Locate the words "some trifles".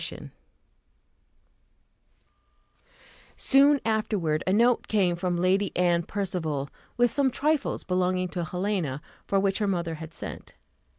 7.11-7.83